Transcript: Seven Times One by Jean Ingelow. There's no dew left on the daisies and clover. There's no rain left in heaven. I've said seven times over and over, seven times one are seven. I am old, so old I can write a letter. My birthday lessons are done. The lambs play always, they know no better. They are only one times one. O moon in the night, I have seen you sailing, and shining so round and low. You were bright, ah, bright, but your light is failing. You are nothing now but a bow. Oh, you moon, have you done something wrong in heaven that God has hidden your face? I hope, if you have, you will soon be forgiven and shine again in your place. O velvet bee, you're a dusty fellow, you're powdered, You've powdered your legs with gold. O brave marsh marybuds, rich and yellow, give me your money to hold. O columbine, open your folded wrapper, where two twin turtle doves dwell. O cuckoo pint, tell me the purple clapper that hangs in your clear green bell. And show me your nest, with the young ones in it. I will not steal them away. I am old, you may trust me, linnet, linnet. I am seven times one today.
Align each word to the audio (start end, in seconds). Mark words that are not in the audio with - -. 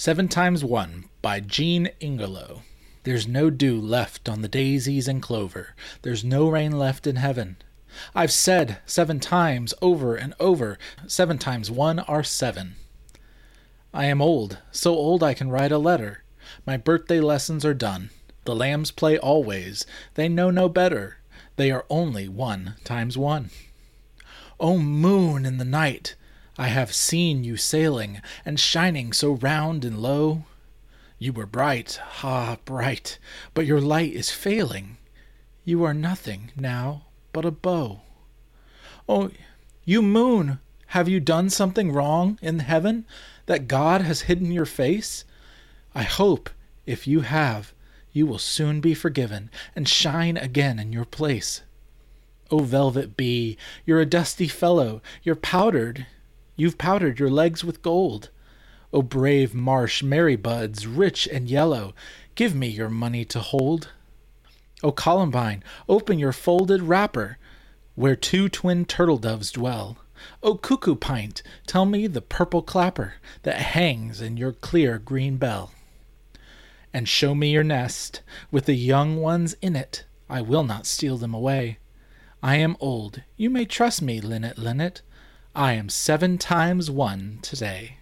Seven 0.00 0.28
Times 0.28 0.64
One 0.64 1.10
by 1.20 1.40
Jean 1.40 1.90
Ingelow. 2.00 2.62
There's 3.02 3.28
no 3.28 3.50
dew 3.50 3.78
left 3.78 4.30
on 4.30 4.40
the 4.40 4.48
daisies 4.48 5.06
and 5.06 5.20
clover. 5.20 5.74
There's 6.00 6.24
no 6.24 6.48
rain 6.48 6.78
left 6.78 7.06
in 7.06 7.16
heaven. 7.16 7.58
I've 8.14 8.32
said 8.32 8.78
seven 8.86 9.20
times 9.20 9.74
over 9.82 10.16
and 10.16 10.32
over, 10.40 10.78
seven 11.06 11.36
times 11.36 11.70
one 11.70 11.98
are 11.98 12.24
seven. 12.24 12.76
I 13.92 14.06
am 14.06 14.22
old, 14.22 14.56
so 14.70 14.94
old 14.94 15.22
I 15.22 15.34
can 15.34 15.50
write 15.50 15.70
a 15.70 15.76
letter. 15.76 16.24
My 16.64 16.78
birthday 16.78 17.20
lessons 17.20 17.62
are 17.66 17.74
done. 17.74 18.08
The 18.46 18.56
lambs 18.56 18.90
play 18.90 19.18
always, 19.18 19.84
they 20.14 20.30
know 20.30 20.50
no 20.50 20.70
better. 20.70 21.18
They 21.56 21.70
are 21.70 21.84
only 21.90 22.26
one 22.26 22.76
times 22.84 23.18
one. 23.18 23.50
O 24.58 24.78
moon 24.78 25.44
in 25.44 25.58
the 25.58 25.66
night, 25.66 26.14
I 26.58 26.68
have 26.68 26.94
seen 26.94 27.44
you 27.44 27.56
sailing, 27.56 28.20
and 28.44 28.58
shining 28.58 29.12
so 29.12 29.32
round 29.32 29.84
and 29.84 29.98
low. 29.98 30.44
You 31.18 31.32
were 31.32 31.46
bright, 31.46 32.00
ah, 32.22 32.58
bright, 32.64 33.18
but 33.54 33.66
your 33.66 33.80
light 33.80 34.12
is 34.12 34.30
failing. 34.30 34.96
You 35.64 35.84
are 35.84 35.94
nothing 35.94 36.50
now 36.56 37.06
but 37.32 37.44
a 37.44 37.50
bow. 37.50 38.00
Oh, 39.08 39.30
you 39.84 40.02
moon, 40.02 40.60
have 40.88 41.08
you 41.08 41.20
done 41.20 41.50
something 41.50 41.92
wrong 41.92 42.38
in 42.42 42.60
heaven 42.60 43.04
that 43.46 43.68
God 43.68 44.02
has 44.02 44.22
hidden 44.22 44.50
your 44.50 44.66
face? 44.66 45.24
I 45.94 46.02
hope, 46.02 46.50
if 46.86 47.06
you 47.06 47.20
have, 47.20 47.72
you 48.12 48.26
will 48.26 48.38
soon 48.38 48.80
be 48.80 48.94
forgiven 48.94 49.50
and 49.76 49.88
shine 49.88 50.36
again 50.36 50.78
in 50.78 50.92
your 50.92 51.04
place. 51.04 51.62
O 52.50 52.60
velvet 52.60 53.16
bee, 53.16 53.56
you're 53.86 54.00
a 54.00 54.06
dusty 54.06 54.48
fellow, 54.48 55.00
you're 55.22 55.36
powdered, 55.36 56.06
You've 56.60 56.76
powdered 56.76 57.18
your 57.18 57.30
legs 57.30 57.64
with 57.64 57.80
gold. 57.80 58.28
O 58.92 59.00
brave 59.00 59.54
marsh 59.54 60.02
marybuds, 60.02 60.86
rich 60.86 61.26
and 61.26 61.48
yellow, 61.48 61.94
give 62.34 62.54
me 62.54 62.68
your 62.68 62.90
money 62.90 63.24
to 63.24 63.40
hold. 63.40 63.88
O 64.82 64.92
columbine, 64.92 65.64
open 65.88 66.18
your 66.18 66.34
folded 66.34 66.82
wrapper, 66.82 67.38
where 67.94 68.14
two 68.14 68.50
twin 68.50 68.84
turtle 68.84 69.16
doves 69.16 69.50
dwell. 69.50 69.96
O 70.42 70.54
cuckoo 70.54 70.96
pint, 70.96 71.42
tell 71.66 71.86
me 71.86 72.06
the 72.06 72.20
purple 72.20 72.60
clapper 72.60 73.14
that 73.42 73.56
hangs 73.72 74.20
in 74.20 74.36
your 74.36 74.52
clear 74.52 74.98
green 74.98 75.38
bell. 75.38 75.72
And 76.92 77.08
show 77.08 77.34
me 77.34 77.52
your 77.52 77.64
nest, 77.64 78.20
with 78.50 78.66
the 78.66 78.74
young 78.74 79.16
ones 79.16 79.56
in 79.62 79.76
it. 79.76 80.04
I 80.28 80.42
will 80.42 80.64
not 80.64 80.84
steal 80.84 81.16
them 81.16 81.32
away. 81.32 81.78
I 82.42 82.56
am 82.56 82.76
old, 82.80 83.22
you 83.38 83.48
may 83.48 83.64
trust 83.64 84.02
me, 84.02 84.20
linnet, 84.20 84.58
linnet. 84.58 85.00
I 85.54 85.72
am 85.72 85.88
seven 85.88 86.38
times 86.38 86.92
one 86.92 87.40
today. 87.42 87.96